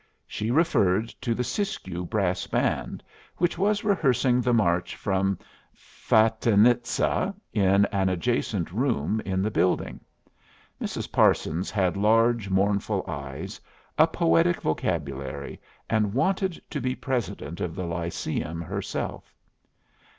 She 0.25 0.49
referred 0.49 1.09
to 1.21 1.35
the 1.35 1.43
Siskiyou 1.43 2.05
brass 2.07 2.47
band, 2.47 3.03
which 3.37 3.55
was 3.59 3.83
rehearsing 3.83 4.41
the 4.41 4.51
march 4.51 4.95
from 4.95 5.37
"Fatinitza" 5.75 7.35
in 7.53 7.85
an 7.85 8.09
adjacent 8.09 8.71
room 8.71 9.21
in 9.25 9.43
the 9.43 9.51
building. 9.51 9.99
Mrs. 10.81 11.11
Parsons 11.11 11.69
had 11.69 11.97
large, 11.97 12.49
mournful 12.49 13.05
eyes, 13.07 13.61
a 13.95 14.07
poetic 14.07 14.59
vocabulary, 14.59 15.61
and 15.87 16.15
wanted 16.15 16.59
to 16.71 16.81
be 16.81 16.95
president 16.95 17.61
of 17.61 17.75
the 17.75 17.85
Lyceum 17.85 18.59
herself. 18.59 19.35